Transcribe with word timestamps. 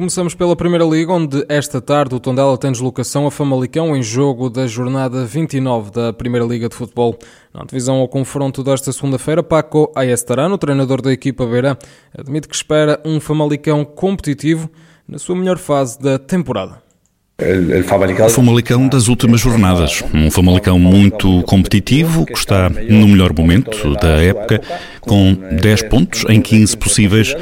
Começamos 0.00 0.34
pela 0.34 0.56
Primeira 0.56 0.82
Liga, 0.86 1.12
onde 1.12 1.44
esta 1.46 1.78
tarde 1.78 2.14
o 2.14 2.18
Tondela 2.18 2.56
tem 2.56 2.72
deslocação 2.72 3.26
a 3.26 3.30
Famalicão 3.30 3.94
em 3.94 4.02
jogo 4.02 4.48
da 4.48 4.66
jornada 4.66 5.26
29 5.26 5.90
da 5.90 6.10
Primeira 6.10 6.46
Liga 6.46 6.70
de 6.70 6.74
Futebol. 6.74 7.18
Na 7.52 7.64
divisão 7.64 7.96
ao 7.96 8.08
confronto 8.08 8.64
desta 8.64 8.94
segunda-feira, 8.94 9.42
Paco 9.42 9.92
Ayestarano, 9.94 10.56
treinador 10.56 11.02
da 11.02 11.12
equipa 11.12 11.44
Beira, 11.44 11.78
admite 12.18 12.48
que 12.48 12.56
espera 12.56 12.98
um 13.04 13.20
Famalicão 13.20 13.84
competitivo 13.84 14.70
na 15.06 15.18
sua 15.18 15.36
melhor 15.36 15.58
fase 15.58 16.00
da 16.00 16.18
temporada. 16.18 16.82
O 18.26 18.30
Famalicão 18.30 18.88
das 18.88 19.06
últimas 19.06 19.42
jornadas. 19.42 20.02
Um 20.14 20.30
Famalicão 20.30 20.78
muito 20.78 21.42
competitivo, 21.42 22.24
que 22.24 22.38
está 22.38 22.70
no 22.70 23.06
melhor 23.06 23.34
momento 23.36 23.94
da 23.96 24.12
época, 24.22 24.62
com 25.02 25.34
10 25.60 25.82
pontos 25.90 26.24
em 26.26 26.40
15 26.40 26.74
possíveis. 26.78 27.34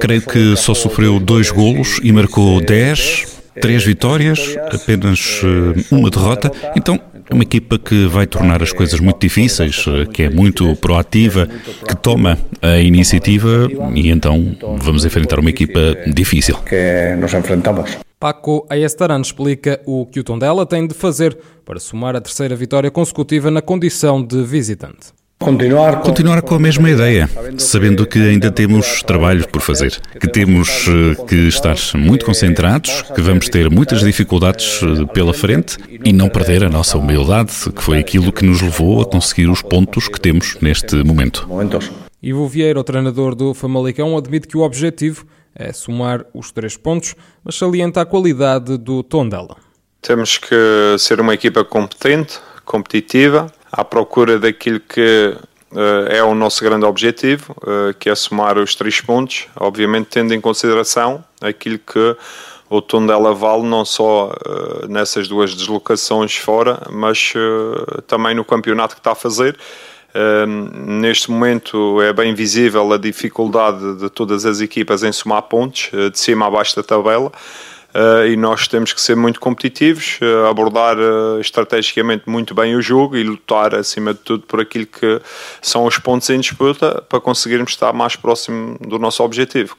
Creio 0.00 0.22
que 0.22 0.56
só 0.56 0.74
sofreu 0.74 1.18
dois 1.18 1.50
golos 1.50 2.00
e 2.02 2.12
marcou 2.12 2.60
10, 2.60 3.40
três 3.60 3.84
vitórias, 3.84 4.56
apenas 4.72 5.40
eh, 5.42 5.84
uma 5.90 6.08
derrota. 6.08 6.50
Então, 6.76 6.98
é 7.28 7.34
uma 7.34 7.42
equipa 7.42 7.78
que 7.78 8.06
vai 8.06 8.26
tornar 8.26 8.62
as 8.62 8.72
coisas 8.72 9.00
muito 9.00 9.20
difíceis, 9.20 9.84
eh, 9.88 10.06
que 10.06 10.24
é 10.24 10.30
muito 10.30 10.76
proativa, 10.76 11.48
que 11.88 11.96
toma 11.96 12.38
a 12.60 12.78
iniciativa 12.78 13.68
e 13.94 14.08
então 14.08 14.54
vamos 14.78 15.04
enfrentar 15.04 15.40
uma 15.40 15.50
equipa 15.50 15.80
difícil. 16.06 16.56
Que 16.58 17.16
nos 17.18 17.32
enfrentamos. 17.34 17.98
Paco 18.20 18.64
Ayestaran 18.70 19.20
explica 19.20 19.80
o 19.84 20.06
que 20.06 20.20
o 20.20 20.24
Tondela 20.24 20.64
tem 20.64 20.86
de 20.86 20.94
fazer 20.94 21.36
para 21.64 21.80
somar 21.80 22.14
a 22.14 22.20
terceira 22.20 22.54
vitória 22.54 22.90
consecutiva 22.90 23.50
na 23.50 23.60
condição 23.60 24.22
de 24.24 24.44
visitante. 24.44 25.12
Continuar 25.42 25.96
com... 25.96 26.02
Continuar 26.02 26.42
com 26.42 26.54
a 26.54 26.58
mesma 26.58 26.88
ideia, 26.88 27.28
sabendo 27.58 28.06
que 28.06 28.18
ainda 28.18 28.50
temos 28.50 29.02
trabalho 29.02 29.46
por 29.48 29.60
fazer, 29.60 30.00
que 30.20 30.28
temos 30.28 30.86
eh, 30.88 31.24
que 31.26 31.48
estar 31.48 31.76
muito 31.94 32.24
concentrados, 32.24 33.02
que 33.14 33.20
vamos 33.20 33.48
ter 33.48 33.68
muitas 33.68 34.00
dificuldades 34.00 34.80
eh, 34.82 35.04
pela 35.12 35.34
frente 35.34 35.76
e 36.04 36.12
não 36.12 36.28
perder 36.28 36.62
a 36.62 36.68
nossa 36.68 36.96
humildade, 36.96 37.52
que 37.74 37.82
foi 37.82 37.98
aquilo 37.98 38.32
que 38.32 38.44
nos 38.44 38.62
levou 38.62 39.02
a 39.02 39.04
conseguir 39.04 39.48
os 39.48 39.62
pontos 39.62 40.06
que 40.06 40.20
temos 40.20 40.56
neste 40.60 40.94
momento. 41.02 41.48
Ivo 42.22 42.46
Vieira, 42.46 42.78
o 42.78 42.84
treinador 42.84 43.34
do 43.34 43.52
Famalicão, 43.52 44.16
admite 44.16 44.46
que 44.46 44.56
o 44.56 44.60
objetivo 44.60 45.26
é 45.54 45.72
somar 45.72 46.24
os 46.32 46.52
três 46.52 46.76
pontos, 46.76 47.16
mas 47.44 47.56
salienta 47.56 48.00
a 48.00 48.06
qualidade 48.06 48.78
do 48.78 49.02
tom 49.02 49.28
dela. 49.28 49.56
Temos 50.00 50.38
que 50.38 50.54
ser 50.98 51.20
uma 51.20 51.34
equipa 51.34 51.64
competente, 51.64 52.38
competitiva, 52.64 53.52
à 53.72 53.82
procura 53.82 54.38
daquilo 54.38 54.78
que 54.78 55.34
uh, 55.72 56.06
é 56.10 56.22
o 56.22 56.34
nosso 56.34 56.62
grande 56.62 56.84
objetivo, 56.84 57.56
uh, 57.62 57.94
que 57.98 58.10
é 58.10 58.14
somar 58.14 58.58
os 58.58 58.74
três 58.74 59.00
pontos, 59.00 59.46
obviamente 59.56 60.08
tendo 60.10 60.34
em 60.34 60.40
consideração 60.40 61.24
aquilo 61.40 61.78
que 61.78 62.16
o 62.68 62.82
Tondela 62.82 63.34
vale 63.34 63.62
não 63.62 63.84
só 63.84 64.30
uh, 64.30 64.86
nessas 64.88 65.26
duas 65.26 65.54
deslocações 65.54 66.36
fora, 66.36 66.82
mas 66.90 67.32
também 68.06 68.34
no 68.34 68.44
campeonato 68.44 68.94
que 68.94 69.00
está 69.00 69.12
a 69.12 69.16
fazer 69.16 69.58
neste 70.86 71.30
momento 71.30 72.02
é 72.02 72.12
bem 72.12 72.34
visível 72.34 72.92
a 72.92 72.98
dificuldade 72.98 73.96
de 73.96 74.10
todas 74.10 74.44
as 74.44 74.60
equipas 74.60 75.02
em 75.02 75.10
somar 75.10 75.40
pontos, 75.40 75.90
de 75.90 76.18
cima 76.18 76.46
a 76.46 76.50
baixo 76.50 76.76
da 76.76 76.82
tabela. 76.82 77.32
Uh, 77.94 78.26
e 78.26 78.36
nós 78.36 78.66
temos 78.66 78.92
que 78.92 79.00
ser 79.00 79.14
muito 79.14 79.38
competitivos, 79.38 80.18
uh, 80.22 80.46
abordar 80.46 80.96
estrategicamente 81.40 82.22
muito 82.26 82.54
bem 82.54 82.74
o 82.74 82.80
jogo 82.80 83.16
e 83.16 83.22
lutar 83.22 83.74
acima 83.74 84.14
de 84.14 84.20
tudo 84.20 84.46
por 84.46 84.60
aquilo 84.60 84.86
que 84.86 85.20
são 85.60 85.84
os 85.84 85.98
pontos 85.98 86.30
em 86.30 86.40
disputa 86.40 87.04
para 87.08 87.20
conseguirmos 87.20 87.72
estar 87.72 87.92
mais 87.92 88.16
próximo 88.16 88.78
do 88.80 88.98
nosso 88.98 89.22
objetivo. 89.22 89.76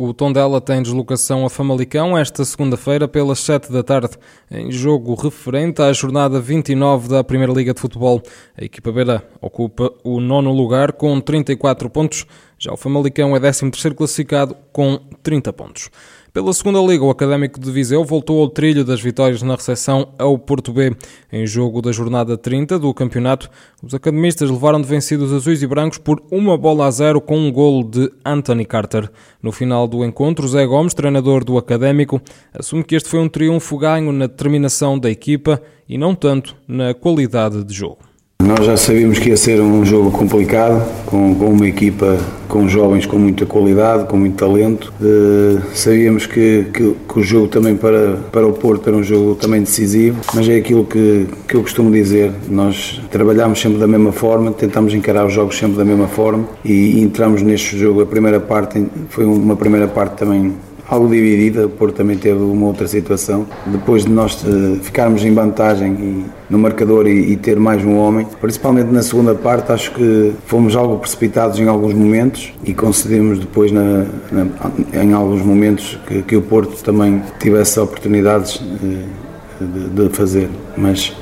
O 0.00 0.14
Tondela 0.14 0.60
tem 0.60 0.80
deslocação 0.80 1.44
a 1.44 1.50
Famalicão 1.50 2.16
esta 2.16 2.44
segunda-feira 2.44 3.08
pelas 3.08 3.40
7 3.40 3.72
da 3.72 3.82
tarde, 3.82 4.16
em 4.48 4.70
jogo 4.70 5.12
referente 5.16 5.82
à 5.82 5.92
jornada 5.92 6.40
29 6.40 7.08
da 7.08 7.24
Primeira 7.24 7.52
Liga 7.52 7.74
de 7.74 7.80
Futebol. 7.80 8.22
A 8.56 8.64
equipa 8.64 8.92
beira 8.92 9.28
ocupa 9.40 9.92
o 10.04 10.20
nono 10.20 10.52
lugar 10.52 10.92
com 10.92 11.20
34 11.20 11.90
pontos, 11.90 12.24
já 12.58 12.72
o 12.72 12.76
Famalicão 12.76 13.36
é 13.36 13.40
13º 13.40 13.94
classificado 13.94 14.56
com 14.72 14.98
30 15.22 15.52
pontos. 15.52 15.90
Pela 16.32 16.52
segunda 16.52 16.78
liga, 16.80 17.02
o 17.04 17.10
Académico 17.10 17.58
de 17.58 17.70
Viseu 17.70 18.04
voltou 18.04 18.40
ao 18.40 18.48
trilho 18.48 18.84
das 18.84 19.00
vitórias 19.00 19.42
na 19.42 19.54
recepção 19.54 20.10
ao 20.18 20.38
Porto 20.38 20.72
B. 20.72 20.94
Em 21.32 21.46
jogo 21.46 21.80
da 21.80 21.90
jornada 21.90 22.36
30 22.36 22.78
do 22.78 22.92
campeonato, 22.92 23.50
os 23.82 23.94
academistas 23.94 24.50
levaram 24.50 24.80
de 24.80 24.86
vencidos 24.86 25.32
azuis 25.32 25.62
e 25.62 25.66
brancos 25.66 25.98
por 25.98 26.22
uma 26.30 26.56
bola 26.56 26.86
a 26.86 26.90
zero 26.90 27.20
com 27.20 27.38
um 27.38 27.50
golo 27.50 27.82
de 27.82 28.12
Anthony 28.24 28.66
Carter. 28.66 29.10
No 29.42 29.50
final 29.50 29.88
do 29.88 30.04
encontro, 30.04 30.46
Zé 30.46 30.66
Gomes, 30.66 30.94
treinador 30.94 31.42
do 31.44 31.56
Académico, 31.56 32.20
assume 32.52 32.84
que 32.84 32.94
este 32.94 33.08
foi 33.08 33.20
um 33.20 33.28
triunfo 33.28 33.78
ganho 33.78 34.12
na 34.12 34.26
determinação 34.26 34.98
da 34.98 35.10
equipa 35.10 35.60
e 35.88 35.96
não 35.96 36.14
tanto 36.14 36.54
na 36.68 36.92
qualidade 36.92 37.64
de 37.64 37.74
jogo. 37.74 38.07
Nós 38.48 38.64
já 38.64 38.76
sabíamos 38.78 39.18
que 39.18 39.28
ia 39.28 39.36
ser 39.36 39.60
um 39.60 39.84
jogo 39.84 40.10
complicado, 40.10 40.82
com, 41.04 41.34
com 41.34 41.50
uma 41.50 41.68
equipa 41.68 42.18
com 42.48 42.66
jovens 42.66 43.04
com 43.04 43.18
muita 43.18 43.44
qualidade, 43.44 44.06
com 44.06 44.16
muito 44.16 44.36
talento. 44.36 44.90
Uh, 45.00 45.60
sabíamos 45.74 46.24
que, 46.24 46.66
que, 46.72 46.96
que, 47.06 47.18
o 47.18 47.22
jogo 47.22 47.48
também 47.48 47.76
para, 47.76 48.16
para 48.32 48.46
o 48.46 48.54
Porto 48.54 48.88
era 48.88 48.96
um 48.96 49.02
jogo 49.02 49.34
também 49.34 49.60
decisivo, 49.60 50.18
mas 50.34 50.48
é 50.48 50.56
aquilo 50.56 50.84
que, 50.86 51.26
que 51.46 51.56
eu 51.56 51.60
costumo 51.60 51.90
dizer. 51.90 52.32
Nós 52.48 53.02
trabalhamos 53.10 53.60
sempre 53.60 53.78
da 53.78 53.86
mesma 53.86 54.12
forma, 54.12 54.50
tentamos 54.50 54.94
encarar 54.94 55.26
os 55.26 55.32
jogos 55.34 55.58
sempre 55.58 55.76
da 55.76 55.84
mesma 55.84 56.08
forma 56.08 56.48
e, 56.64 56.72
e 56.72 57.00
entramos 57.02 57.42
neste 57.42 57.76
jogo. 57.76 58.00
A 58.00 58.06
primeira 58.06 58.40
parte 58.40 58.82
foi 59.10 59.26
uma 59.26 59.56
primeira 59.56 59.86
parte 59.86 60.16
também 60.16 60.54
algo 60.88 61.06
dividida, 61.08 61.66
o 61.66 61.68
Porto 61.68 61.96
também 61.96 62.16
teve 62.16 62.40
uma 62.40 62.66
outra 62.66 62.88
situação. 62.88 63.46
Depois 63.66 64.04
de 64.04 64.10
nós 64.10 64.42
eh, 64.44 64.78
ficarmos 64.82 65.22
em 65.22 65.34
vantagem 65.34 65.92
e, 65.92 66.24
no 66.48 66.58
marcador 66.58 67.06
e, 67.06 67.32
e, 67.32 67.36
ter 67.36 67.58
mais 67.58 67.84
um 67.84 67.96
homem, 67.98 68.26
principalmente 68.40 68.90
na 68.90 69.02
segunda 69.02 69.34
parte, 69.34 69.70
acho 69.70 69.92
que 69.92 70.32
fomos 70.46 70.74
algo 70.74 70.98
precipitados 70.98 71.60
em 71.60 71.68
alguns 71.68 71.92
momentos 71.92 72.54
e 72.64 72.72
concedemos 72.72 73.38
depois 73.38 73.70
na, 73.70 74.06
na, 74.32 74.46
em 74.94 75.12
alguns 75.12 75.42
momentos 75.42 75.98
que, 76.06 76.22
que, 76.22 76.36
o 76.36 76.42
Porto 76.42 76.82
também 76.82 77.22
tivesse 77.38 77.78
oportunidades 77.78 78.62
eh, 78.82 79.64
de, 79.64 80.08
de 80.08 80.16
fazer. 80.16 80.48
Mas 80.74 81.14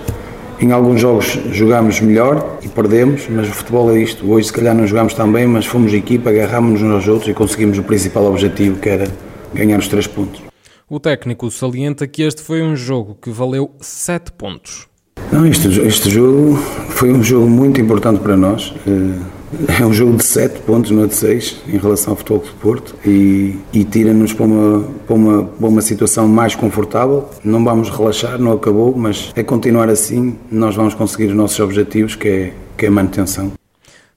em 0.61 0.71
alguns 0.71 1.01
jogos 1.01 1.41
jogamos 1.51 2.01
melhor 2.01 2.59
e 2.63 2.69
perdemos, 2.69 3.27
mas 3.29 3.49
o 3.49 3.53
futebol 3.53 3.91
é 3.91 3.99
isto. 3.99 4.31
Hoje, 4.31 4.47
se 4.47 4.53
calhar, 4.53 4.77
não 4.77 4.87
jogamos 4.87 5.13
tão 5.13 5.31
bem, 5.31 5.47
mas 5.49 5.67
fomos 5.67 5.93
equipa, 5.93 6.31
agarrámos-nos 6.31 6.93
aos 6.93 7.09
outros 7.09 7.29
e 7.29 7.35
conseguimos 7.35 7.77
o 7.79 7.83
principal 7.83 8.27
objetivo, 8.27 8.79
que 8.79 8.89
era 8.89 9.09
ganhar 9.57 9.79
os 9.79 9.89
três 9.89 10.07
pontos. 10.07 10.43
O 10.89 11.01
técnico 11.01 11.51
salienta 11.51 12.07
que 12.07 12.23
este 12.23 12.43
foi 12.43 12.63
um 12.63 12.77
jogo 12.77 13.17
que 13.21 13.31
valeu 13.31 13.73
sete 13.81 14.31
pontos. 14.31 14.87
Não, 15.33 15.45
este, 15.45 15.69
este 15.81 16.11
jogo 16.11 16.57
foi 16.91 17.13
um 17.13 17.23
jogo 17.23 17.49
muito 17.49 17.81
importante 17.81 18.21
para 18.21 18.37
nós. 18.37 18.73
Eh, 18.87 19.37
é 19.81 19.87
um 19.87 19.93
jogo 19.93 20.17
de 20.17 20.25
7 20.25 20.61
pontos, 20.61 20.91
não 20.91 21.05
é 21.05 21.07
de 21.07 21.15
6, 21.15 21.63
em 21.69 21.79
relação 21.79 22.13
ao 22.13 22.17
Futebol 22.17 22.43
de 22.43 22.51
Porto 22.53 22.95
e, 23.05 23.57
e 23.73 23.85
tira-nos 23.85 24.33
para 24.33 24.45
uma, 24.45 24.85
para, 25.07 25.15
uma, 25.15 25.45
para 25.45 25.69
uma 25.69 25.81
situação 25.81 26.29
mais 26.29 26.55
confortável. 26.55 27.29
Não 27.45 27.65
vamos 27.65 27.89
relaxar, 27.89 28.39
não 28.39 28.53
acabou, 28.53 28.95
mas 28.97 29.33
é 29.35 29.43
continuar 29.43 29.89
assim, 29.89 30.37
nós 30.51 30.75
vamos 30.75 30.95
conseguir 30.95 31.27
os 31.27 31.35
nossos 31.35 31.59
objetivos, 31.61 32.15
que 32.15 32.29
é, 32.29 32.53
que 32.77 32.87
é 32.87 32.89
a 32.89 32.93
manutenção. 32.93 33.53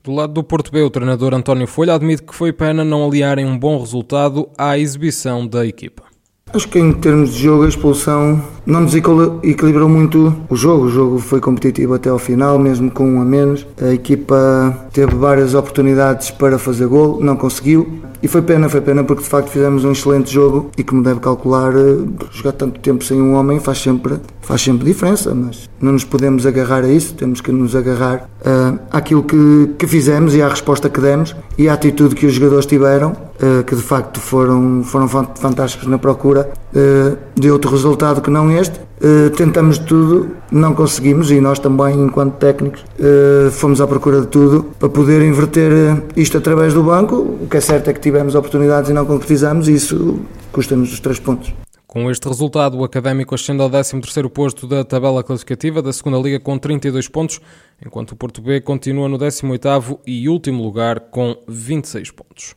Do 0.10 0.16
lado 0.16 0.34
do 0.34 0.44
Porto 0.44 0.72
B, 0.72 0.82
o 0.82 0.90
treinador 0.90 1.36
António 1.36 1.68
Folha 1.68 1.94
admite 1.94 2.24
que 2.24 2.34
foi 2.34 2.52
pena 2.52 2.84
não 2.84 3.06
aliarem 3.06 3.46
um 3.46 3.56
bom 3.56 3.80
resultado 3.80 4.50
à 4.58 4.76
exibição 4.76 5.46
da 5.46 5.64
equipa. 5.64 6.09
Acho 6.52 6.68
que 6.68 6.80
em 6.80 6.92
termos 6.92 7.34
de 7.36 7.44
jogo, 7.44 7.64
a 7.64 7.68
expulsão 7.68 8.42
não 8.66 8.82
nos 8.82 8.96
equilibrou 8.96 9.88
muito 9.88 10.34
o 10.50 10.56
jogo. 10.56 10.86
O 10.86 10.90
jogo 10.90 11.20
foi 11.20 11.40
competitivo 11.40 11.94
até 11.94 12.10
ao 12.10 12.18
final, 12.18 12.58
mesmo 12.58 12.90
com 12.90 13.08
um 13.08 13.22
a 13.22 13.26
menos. 13.26 13.68
A 13.80 13.94
equipa 13.94 14.76
teve 14.92 15.16
várias 15.16 15.54
oportunidades 15.54 16.32
para 16.32 16.58
fazer 16.58 16.88
gol, 16.88 17.20
não 17.22 17.36
conseguiu. 17.36 17.88
E 18.22 18.28
foi 18.28 18.42
pena, 18.42 18.68
foi 18.68 18.82
pena 18.82 19.04
porque 19.04 19.24
de 19.24 19.30
facto 19.30 19.50
fizemos 19.50 19.86
um 19.86 19.92
excelente 19.92 20.34
jogo 20.34 20.72
e 20.78 20.84
como 20.84 21.04
deve 21.04 21.20
calcular, 21.20 21.72
jogar 22.32 22.52
tanto 22.54 22.80
tempo 22.80 23.04
sem 23.04 23.22
um 23.22 23.36
homem 23.36 23.60
faz 23.60 23.78
sempre, 23.78 24.18
faz 24.42 24.62
sempre 24.62 24.86
diferença, 24.86 25.34
mas 25.34 25.70
não 25.80 25.94
nos 25.94 26.04
podemos 26.04 26.46
agarrar 26.46 26.84
a 26.84 26.90
isso, 26.90 27.14
temos 27.14 27.40
que 27.40 27.52
nos 27.52 27.76
agarrar 27.76 28.28
uh, 28.42 28.78
àquilo 28.92 29.24
que, 29.24 29.70
que 29.78 29.88
fizemos 29.88 30.36
e 30.36 30.42
à 30.42 30.50
resposta 30.50 30.90
que 30.90 31.00
demos 31.00 31.34
e 31.58 31.70
à 31.70 31.74
atitude 31.74 32.14
que 32.14 32.26
os 32.26 32.34
jogadores 32.34 32.66
tiveram 32.66 33.29
que 33.66 33.76
de 33.76 33.82
facto 33.82 34.20
foram, 34.20 34.84
foram 34.84 35.08
fantásticos 35.08 35.88
na 35.88 35.98
procura 35.98 36.50
uh, 36.74 37.18
de 37.40 37.50
outro 37.50 37.72
resultado 37.72 38.22
que 38.22 38.30
não 38.30 38.52
este. 38.52 38.80
Uh, 39.02 39.30
tentamos 39.30 39.78
tudo, 39.78 40.36
não 40.52 40.74
conseguimos 40.74 41.32
e 41.32 41.40
nós 41.40 41.58
também, 41.58 41.96
enquanto 42.02 42.34
técnicos, 42.34 42.84
fomos 43.52 43.80
à 43.80 43.88
procura 43.88 44.22
de 44.22 44.28
tudo 44.28 44.66
para 44.78 44.90
poder 44.90 45.22
inverter 45.22 45.72
isto 46.18 46.38
através 46.38 46.74
do 46.74 46.84
banco. 46.84 47.16
O 47.16 47.48
que 47.50 47.58
é 47.58 47.62
certo 47.62 47.90
é 47.90 47.94
que 47.94 48.02
tivemos 48.02 48.36
oportunidades 48.36 48.90
e 48.90 48.94
não 48.94 49.06
concretizamos 49.06 49.70
e 49.70 49.74
isso 49.74 50.20
custa-nos 50.52 50.92
os 50.92 51.00
três 51.00 51.20
pontos. 51.20 51.54
Com 51.90 52.12
este 52.12 52.28
resultado, 52.28 52.78
o 52.78 52.84
Académico 52.84 53.34
ascende 53.34 53.64
ao 53.64 53.70
13º 53.70 54.30
posto 54.30 54.68
da 54.68 54.84
tabela 54.84 55.24
classificativa 55.24 55.82
da 55.82 55.92
segunda 55.92 56.20
Liga 56.20 56.40
com 56.40 56.56
32 56.56 57.08
pontos, 57.08 57.42
enquanto 57.84 58.12
o 58.12 58.16
Porto 58.16 58.44
B 58.44 58.62
continua 58.62 59.10
no 59.10 59.18
18º 59.18 59.98
e 60.06 60.30
último 60.30 60.62
lugar 60.62 61.00
com 61.00 61.36
26 61.48 62.12
pontos. 62.12 62.54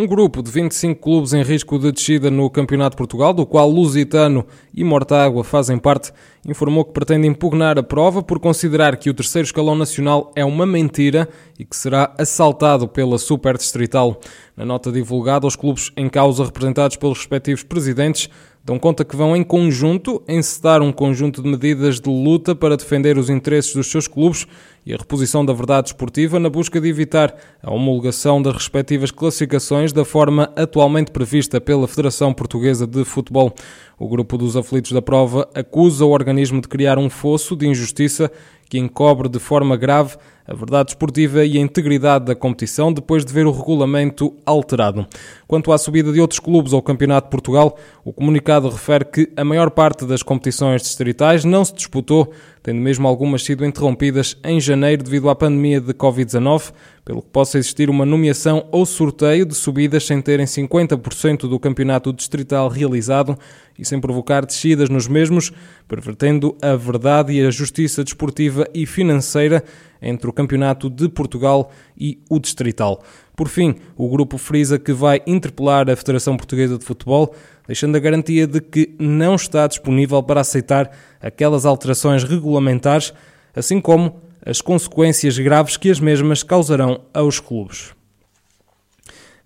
Um 0.00 0.06
grupo 0.06 0.44
de 0.44 0.50
25 0.52 1.02
clubes 1.02 1.32
em 1.32 1.42
risco 1.42 1.76
de 1.76 1.90
descida 1.90 2.30
no 2.30 2.48
Campeonato 2.48 2.90
de 2.94 2.98
Portugal, 2.98 3.34
do 3.34 3.44
qual 3.44 3.68
Lusitano 3.68 4.46
e 4.72 4.84
Mortágua 4.84 5.42
fazem 5.42 5.76
parte, 5.76 6.12
informou 6.46 6.84
que 6.84 6.92
pretende 6.92 7.26
impugnar 7.26 7.76
a 7.76 7.82
prova 7.82 8.22
por 8.22 8.38
considerar 8.38 8.96
que 8.96 9.10
o 9.10 9.14
terceiro 9.14 9.46
escalão 9.46 9.74
nacional 9.74 10.30
é 10.36 10.44
uma 10.44 10.64
mentira 10.64 11.28
e 11.58 11.64
que 11.64 11.74
será 11.74 12.14
assaltado 12.16 12.86
pela 12.86 13.18
Super 13.18 13.58
Distrital. 13.58 14.20
Na 14.56 14.64
nota 14.64 14.92
divulgada, 14.92 15.48
os 15.48 15.56
clubes 15.56 15.90
em 15.96 16.08
causa, 16.08 16.44
representados 16.44 16.96
pelos 16.96 17.18
respectivos 17.18 17.64
presidentes, 17.64 18.30
dão 18.68 18.78
conta 18.78 19.02
que 19.02 19.16
vão 19.16 19.34
em 19.34 19.42
conjunto 19.42 20.22
encetar 20.28 20.82
um 20.82 20.92
conjunto 20.92 21.42
de 21.42 21.48
medidas 21.48 21.98
de 21.98 22.10
luta 22.10 22.54
para 22.54 22.76
defender 22.76 23.16
os 23.16 23.30
interesses 23.30 23.74
dos 23.74 23.90
seus 23.90 24.06
clubes 24.06 24.46
e 24.84 24.92
a 24.92 24.96
reposição 24.98 25.42
da 25.42 25.54
verdade 25.54 25.88
esportiva 25.88 26.38
na 26.38 26.50
busca 26.50 26.78
de 26.78 26.86
evitar 26.86 27.34
a 27.62 27.72
homologação 27.72 28.42
das 28.42 28.52
respectivas 28.52 29.10
classificações 29.10 29.90
da 29.90 30.04
forma 30.04 30.52
atualmente 30.54 31.10
prevista 31.10 31.58
pela 31.58 31.88
Federação 31.88 32.34
Portuguesa 32.34 32.86
de 32.86 33.06
Futebol. 33.06 33.54
O 33.98 34.06
grupo 34.06 34.36
dos 34.36 34.54
aflitos 34.54 34.92
da 34.92 35.00
prova 35.00 35.48
acusa 35.54 36.04
o 36.04 36.10
organismo 36.10 36.60
de 36.60 36.68
criar 36.68 36.98
um 36.98 37.08
fosso 37.08 37.56
de 37.56 37.66
injustiça 37.66 38.30
que 38.68 38.78
encobre 38.78 39.30
de 39.30 39.38
forma 39.38 39.78
grave 39.78 40.18
a 40.48 40.54
verdade 40.54 40.92
esportiva 40.92 41.44
e 41.44 41.58
a 41.58 41.60
integridade 41.60 42.24
da 42.24 42.34
competição 42.34 42.90
depois 42.90 43.22
de 43.22 43.32
ver 43.34 43.46
o 43.46 43.52
regulamento 43.52 44.34
alterado. 44.46 45.06
Quanto 45.46 45.70
à 45.70 45.76
subida 45.76 46.10
de 46.10 46.20
outros 46.20 46.40
clubes 46.40 46.72
ao 46.72 46.80
Campeonato 46.80 47.26
de 47.26 47.30
Portugal, 47.30 47.78
o 48.02 48.14
comunicado 48.14 48.70
refere 48.70 49.04
que 49.04 49.30
a 49.36 49.44
maior 49.44 49.70
parte 49.70 50.06
das 50.06 50.22
competições 50.22 50.80
distritais 50.80 51.44
não 51.44 51.66
se 51.66 51.74
disputou, 51.74 52.32
tendo 52.62 52.80
mesmo 52.80 53.06
algumas 53.06 53.44
sido 53.44 53.64
interrompidas 53.64 54.38
em 54.42 54.58
janeiro 54.58 55.02
devido 55.02 55.28
à 55.28 55.34
pandemia 55.34 55.82
de 55.82 55.92
Covid-19, 55.92 56.72
pelo 57.04 57.22
que 57.22 57.28
possa 57.28 57.58
existir 57.58 57.88
uma 57.88 58.04
nomeação 58.04 58.66
ou 58.70 58.84
sorteio 58.84 59.46
de 59.46 59.54
subidas 59.54 60.06
sem 60.06 60.20
terem 60.20 60.46
50% 60.46 61.48
do 61.48 61.58
campeonato 61.58 62.12
distrital 62.12 62.68
realizado 62.68 63.38
e 63.78 63.84
sem 63.84 64.00
provocar 64.00 64.44
descidas 64.44 64.90
nos 64.90 65.08
mesmos, 65.08 65.52
pervertendo 65.86 66.56
a 66.60 66.74
verdade 66.74 67.32
e 67.32 67.46
a 67.46 67.50
justiça 67.50 68.04
desportiva 68.04 68.66
e 68.74 68.84
financeira 68.84 69.64
entre 70.00 70.28
o 70.28 70.32
Campeonato 70.38 70.88
de 70.88 71.08
Portugal 71.08 71.72
e 71.98 72.22
o 72.30 72.38
Distrital. 72.38 73.02
Por 73.34 73.48
fim, 73.48 73.74
o 73.96 74.08
grupo 74.08 74.38
frisa 74.38 74.78
que 74.78 74.92
vai 74.92 75.20
interpelar 75.26 75.90
a 75.90 75.96
Federação 75.96 76.36
Portuguesa 76.36 76.78
de 76.78 76.84
Futebol, 76.84 77.34
deixando 77.66 77.96
a 77.96 77.98
garantia 77.98 78.46
de 78.46 78.60
que 78.60 78.94
não 79.00 79.34
está 79.34 79.66
disponível 79.66 80.22
para 80.22 80.40
aceitar 80.40 80.96
aquelas 81.20 81.66
alterações 81.66 82.22
regulamentares, 82.22 83.12
assim 83.52 83.80
como 83.80 84.20
as 84.46 84.60
consequências 84.60 85.36
graves 85.36 85.76
que 85.76 85.90
as 85.90 85.98
mesmas 85.98 86.44
causarão 86.44 87.00
aos 87.12 87.40
clubes. 87.40 87.97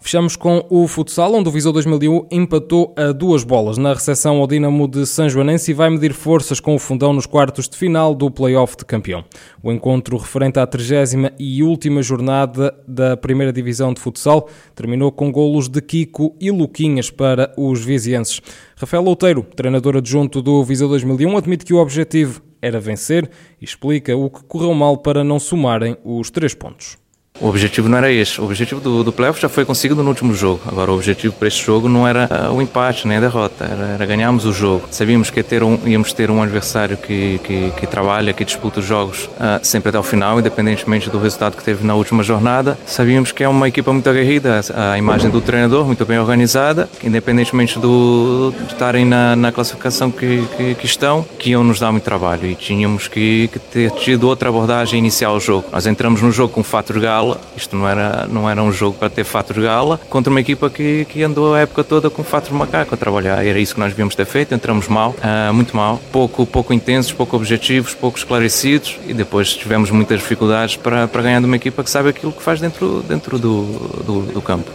Fechamos 0.02 0.34
com 0.34 0.66
o 0.68 0.88
futsal, 0.88 1.32
onde 1.32 1.48
o 1.48 1.52
Viseu 1.52 1.72
2001 1.72 2.26
empatou 2.32 2.92
a 2.96 3.12
duas 3.12 3.44
bolas 3.44 3.78
na 3.78 3.94
recepção 3.94 4.38
ao 4.38 4.48
Dinamo 4.48 4.88
de 4.88 5.06
São 5.06 5.28
Joanense 5.28 5.70
e 5.70 5.74
vai 5.74 5.88
medir 5.90 6.12
forças 6.12 6.58
com 6.58 6.74
o 6.74 6.78
fundão 6.78 7.12
nos 7.12 7.24
quartos 7.24 7.68
de 7.68 7.76
final 7.76 8.12
do 8.12 8.28
play-off 8.28 8.76
de 8.76 8.84
campeão. 8.84 9.24
O 9.62 9.70
encontro 9.70 10.16
referente 10.16 10.58
à 10.58 10.66
30 10.66 11.34
e 11.38 11.62
última 11.62 12.02
jornada 12.02 12.74
da 12.86 13.16
primeira 13.16 13.52
divisão 13.52 13.94
de 13.94 14.00
futsal 14.00 14.48
terminou 14.74 15.12
com 15.12 15.30
golos 15.30 15.68
de 15.68 15.80
Kiko 15.80 16.34
e 16.40 16.50
Luquinhas 16.50 17.08
para 17.08 17.54
os 17.56 17.84
vizienses. 17.84 18.40
Rafael 18.76 19.04
Outeiro, 19.04 19.46
treinador 19.54 19.96
adjunto 19.96 20.42
do 20.42 20.64
Viseu 20.64 20.88
2001, 20.88 21.36
admite 21.36 21.64
que 21.64 21.72
o 21.72 21.78
objetivo 21.78 22.42
era 22.60 22.80
vencer 22.80 23.30
e 23.60 23.64
explica 23.64 24.16
o 24.16 24.28
que 24.28 24.42
correu 24.46 24.74
mal 24.74 24.98
para 24.98 25.22
não 25.22 25.38
somarem 25.38 25.96
os 26.04 26.28
três 26.28 26.54
pontos. 26.54 27.01
O 27.40 27.48
objetivo 27.48 27.88
não 27.88 27.98
era 27.98 28.12
esse. 28.12 28.40
O 28.40 28.44
objetivo 28.44 28.80
do, 28.80 29.02
do 29.02 29.12
playoff 29.12 29.40
já 29.40 29.48
foi 29.48 29.64
conseguido 29.64 30.02
no 30.02 30.10
último 30.10 30.34
jogo. 30.34 30.60
Agora, 30.66 30.92
o 30.92 30.94
objetivo 30.94 31.34
para 31.34 31.48
este 31.48 31.64
jogo 31.64 31.88
não 31.88 32.06
era 32.06 32.28
uh, 32.30 32.54
o 32.54 32.62
empate 32.62 33.08
nem 33.08 33.16
a 33.16 33.20
derrota, 33.20 33.64
era, 33.64 33.84
era 33.94 34.06
ganharmos 34.06 34.44
o 34.44 34.52
jogo. 34.52 34.86
Sabíamos 34.90 35.30
que 35.30 35.42
ter 35.42 35.62
um, 35.64 35.78
íamos 35.84 36.12
ter 36.12 36.30
um 36.30 36.42
adversário 36.42 36.96
que, 36.96 37.40
que, 37.42 37.72
que 37.72 37.86
trabalha, 37.86 38.32
que 38.32 38.44
disputa 38.44 38.80
os 38.80 38.86
jogos 38.86 39.24
uh, 39.24 39.58
sempre 39.62 39.88
até 39.88 39.98
o 39.98 40.02
final, 40.02 40.38
independentemente 40.38 41.10
do 41.10 41.18
resultado 41.18 41.56
que 41.56 41.64
teve 41.64 41.84
na 41.84 41.94
última 41.94 42.22
jornada. 42.22 42.78
Sabíamos 42.86 43.32
que 43.32 43.42
é 43.42 43.48
uma 43.48 43.66
equipa 43.66 43.92
muito 43.92 44.08
aguerrida, 44.08 44.60
a 44.74 44.96
imagem 44.98 45.30
do 45.30 45.40
treinador 45.40 45.84
muito 45.84 46.04
bem 46.04 46.18
organizada, 46.18 46.88
independentemente 47.02 47.78
do, 47.78 48.52
de 48.56 48.72
estarem 48.72 49.04
na, 49.04 49.34
na 49.34 49.50
classificação 49.50 50.10
que, 50.10 50.44
que, 50.56 50.74
que, 50.74 50.86
estão, 50.86 51.26
que 51.38 51.50
iam 51.50 51.64
nos 51.64 51.80
dar 51.80 51.90
muito 51.90 52.04
trabalho 52.04 52.46
e 52.46 52.54
tínhamos 52.54 53.08
que, 53.08 53.48
que 53.48 53.58
ter 53.58 53.90
tido 53.92 54.28
outra 54.28 54.48
abordagem 54.48 54.98
inicial 54.98 55.32
ao 55.32 55.40
jogo. 55.40 55.66
Nós 55.72 55.86
entramos 55.86 56.22
no 56.22 56.30
jogo 56.30 56.52
com 56.52 56.60
o 56.60 56.64
fator 56.64 57.00
gala 57.22 57.40
isto 57.56 57.76
não 57.76 57.88
era, 57.88 58.26
não 58.26 58.50
era 58.50 58.62
um 58.62 58.72
jogo 58.72 58.98
para 58.98 59.08
ter 59.08 59.24
fato 59.24 59.54
de 59.54 59.62
gala 59.62 59.98
contra 60.08 60.30
uma 60.30 60.40
equipa 60.40 60.68
que, 60.68 61.04
que 61.04 61.22
andou 61.22 61.54
a 61.54 61.60
época 61.60 61.84
toda 61.84 62.10
com 62.10 62.24
fato 62.24 62.48
de 62.48 62.54
macaco 62.54 62.94
a 62.94 62.98
trabalhar. 62.98 63.44
Era 63.44 63.58
isso 63.58 63.74
que 63.74 63.80
nós 63.80 63.90
devíamos 63.90 64.14
ter 64.14 64.24
feito. 64.24 64.54
Entramos 64.54 64.88
mal, 64.88 65.10
uh, 65.10 65.52
muito 65.54 65.76
mal, 65.76 66.00
pouco, 66.10 66.44
pouco 66.44 66.72
intensos, 66.72 67.12
pouco 67.12 67.36
objetivos, 67.36 67.94
pouco 67.94 68.18
esclarecidos 68.18 68.98
e 69.06 69.14
depois 69.14 69.54
tivemos 69.54 69.90
muitas 69.90 70.20
dificuldades 70.20 70.76
para, 70.76 71.06
para 71.06 71.22
ganhar 71.22 71.40
de 71.40 71.46
uma 71.46 71.56
equipa 71.56 71.84
que 71.84 71.90
sabe 71.90 72.08
aquilo 72.08 72.32
que 72.32 72.42
faz 72.42 72.60
dentro, 72.60 73.02
dentro 73.02 73.38
do, 73.38 73.62
do, 74.04 74.22
do 74.32 74.42
campo. 74.42 74.70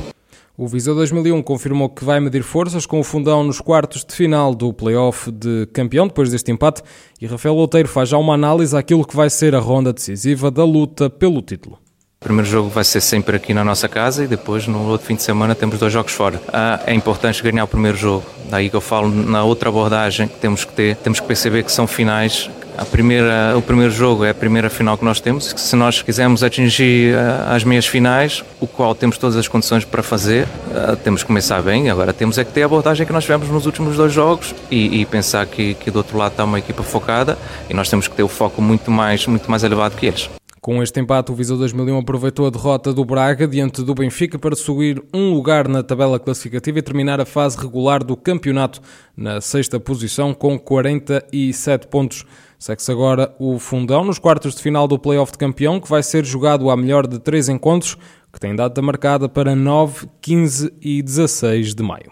O 0.58 0.68
Viseu 0.68 0.96
2001 0.96 1.44
confirmou 1.44 1.88
que 1.88 2.04
vai 2.04 2.20
medir 2.20 2.42
forças 2.42 2.84
com 2.84 3.00
o 3.00 3.04
fundão 3.04 3.44
nos 3.44 3.62
quartos 3.62 4.04
de 4.04 4.16
final 4.16 4.56
do 4.56 4.74
play-off 4.74 5.32
de 5.32 5.68
campeão 5.72 6.08
depois 6.08 6.32
deste 6.32 6.52
empate 6.52 6.82
e 7.22 7.28
Rafael 7.28 7.56
Outeiro 7.56 7.88
faz 7.88 8.10
já 8.10 8.18
uma 8.18 8.34
análise 8.34 8.76
àquilo 8.76 9.06
que 9.06 9.16
vai 9.16 9.30
ser 9.30 9.54
a 9.54 9.60
ronda 9.60 9.94
decisiva 9.94 10.50
da 10.50 10.66
luta 10.66 11.12
pelo 11.12 11.44
título. 11.44 11.78
O 12.20 12.26
primeiro 12.28 12.50
jogo 12.50 12.68
vai 12.68 12.84
ser 12.84 13.00
sempre 13.00 13.36
aqui 13.36 13.54
na 13.54 13.64
nossa 13.64 13.88
casa 13.88 14.24
e 14.24 14.28
depois 14.28 14.66
no 14.66 14.90
outro 14.90 15.06
fim 15.06 15.16
de 15.16 15.22
semana 15.22 15.54
temos 15.54 15.78
dois 15.78 15.94
jogos 15.94 16.14
fora. 16.14 16.42
Ah, 16.52 16.80
é 16.88 16.94
importante 16.94 17.44
ganhar 17.44 17.64
o 17.64 17.68
primeiro 17.68 17.96
jogo. 17.96 18.26
Daí 18.50 18.72
que 18.72 18.76
eu 18.76 18.82
falo 18.82 19.08
na 19.08 19.44
outra 19.44 19.70
abordagem 19.70 20.28
que 20.28 20.36
temos 20.38 20.66
que 20.66 20.74
ter, 20.74 20.96
temos 20.96 21.20
que 21.20 21.28
perceber 21.28 21.64
que 21.64 21.72
são 21.72 21.86
finais. 21.86 22.50
A 22.76 22.84
primeira, 22.86 23.54
o 23.56 23.62
primeiro 23.62 23.92
jogo 23.94 24.26
é 24.26 24.32
a 24.32 24.34
primeira 24.34 24.68
final 24.68 24.98
que 24.98 25.06
nós 25.06 25.20
temos. 25.20 25.54
Se 25.56 25.76
nós 25.76 26.02
quisermos 26.02 26.44
atingir 26.44 27.16
ah, 27.16 27.54
as 27.56 27.64
meias 27.64 27.86
finais, 27.86 28.44
o 28.60 28.66
qual 28.66 28.96
temos 28.96 29.20
todas 29.20 29.36
as 29.36 29.48
condições 29.48 29.86
para 29.86 30.02
fazer, 30.02 30.48
ah, 30.74 30.96
temos 30.96 31.22
que 31.22 31.28
começar 31.28 31.62
bem. 31.62 31.88
Agora 31.92 32.12
temos 32.14 32.40
é 32.40 32.44
que 32.44 32.52
ter 32.52 32.64
a 32.64 32.66
abordagem 32.66 33.06
que 33.06 33.14
nós 33.14 33.26
tivemos 33.26 33.48
nos 33.48 33.68
últimos 33.68 33.96
dois 33.96 34.12
jogos 34.12 34.56
e, 34.72 35.02
e 35.02 35.06
pensar 35.06 35.46
que, 35.46 35.76
que 35.76 35.92
do 35.92 35.98
outro 35.98 36.18
lado 36.18 36.32
está 36.32 36.44
uma 36.44 36.58
equipa 36.58 36.82
focada 36.82 37.38
e 37.70 37.76
nós 37.76 37.92
temos 37.92 38.08
que 38.08 38.16
ter 38.16 38.24
o 38.24 38.28
foco 38.28 38.60
muito 38.60 38.90
mais, 38.90 39.28
muito 39.28 39.50
mais 39.52 39.64
elevado 39.64 39.96
que 39.96 40.08
eles. 40.08 40.37
Com 40.68 40.84
este 40.84 41.00
empate, 41.00 41.32
o 41.32 41.34
Viseu 41.34 41.56
2001 41.56 42.00
aproveitou 42.00 42.46
a 42.46 42.50
derrota 42.50 42.94
do 42.94 43.06
Braga 43.06 43.48
diante 43.48 43.82
do 43.82 43.96
Benfica 43.96 44.38
para 44.38 44.54
subir 44.54 45.02
um 45.14 45.34
lugar 45.34 45.66
na 45.66 45.82
tabela 45.82 46.20
classificativa 46.20 46.80
e 46.80 46.82
terminar 46.82 47.22
a 47.22 47.26
fase 47.26 47.58
regular 47.58 48.04
do 48.04 48.18
campeonato 48.18 48.82
na 49.16 49.40
sexta 49.40 49.80
posição 49.80 50.34
com 50.34 50.60
47 50.60 51.88
pontos. 51.88 52.26
Segue-se 52.60 52.92
agora 52.92 53.34
o 53.40 53.58
fundão 53.60 54.04
nos 54.04 54.20
quartos 54.20 54.56
de 54.56 54.62
final 54.62 54.90
do 54.90 55.00
Playoff 55.00 55.32
de 55.32 55.38
Campeão, 55.38 55.80
que 55.80 55.88
vai 55.88 56.04
ser 56.04 56.26
jogado 56.26 56.70
a 56.70 56.76
melhor 56.76 57.08
de 57.08 57.18
três 57.18 57.48
encontros, 57.48 57.96
que 58.34 58.38
tem 58.38 58.54
data 58.54 58.82
marcada 58.82 59.30
para 59.30 59.56
9, 59.56 60.10
15 60.20 60.74
e 60.82 61.02
16 61.02 61.76
de 61.76 61.82
maio. 61.82 62.04